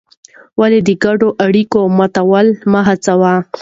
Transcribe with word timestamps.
ولې 0.59 0.79
د 0.87 0.89
ګډو 1.03 1.29
اړیکو 1.45 1.79
ماتول 1.97 2.47
مه 2.71 2.81
هڅوې؟ 2.87 3.35